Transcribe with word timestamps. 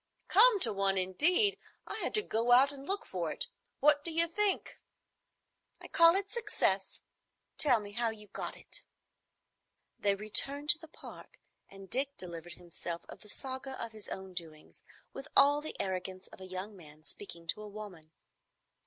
"Come 0.29 0.59
to 0.61 0.73
one, 0.73 0.97
indeed! 0.97 1.59
I 1.85 1.99
had 1.99 2.15
to 2.15 2.23
go 2.23 2.53
out 2.53 2.71
and 2.71 2.87
look 2.87 3.05
for 3.05 3.31
it. 3.31 3.45
What 3.81 4.03
do 4.03 4.11
you 4.11 4.25
think?" 4.27 4.79
"I 5.79 5.87
call 5.87 6.15
it 6.15 6.31
success. 6.31 7.01
Tell 7.59 7.79
me 7.79 7.91
how 7.91 8.09
you 8.09 8.25
got 8.25 8.57
it." 8.57 8.85
They 9.99 10.15
returned 10.15 10.69
to 10.71 10.79
the 10.79 10.87
Park, 10.87 11.37
and 11.69 11.87
Dick 11.87 12.17
delivered 12.17 12.53
himself 12.53 13.05
of 13.09 13.19
the 13.19 13.29
saga 13.29 13.79
of 13.79 13.91
his 13.91 14.07
own 14.07 14.33
doings, 14.33 14.81
with 15.13 15.27
all 15.37 15.61
the 15.61 15.79
arrogance 15.79 16.25
of 16.29 16.41
a 16.41 16.47
young 16.47 16.75
man 16.75 17.03
speaking 17.03 17.45
to 17.49 17.61
a 17.61 17.69
woman. 17.69 18.11